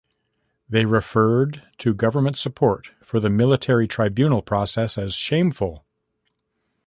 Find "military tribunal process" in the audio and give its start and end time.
3.29-4.97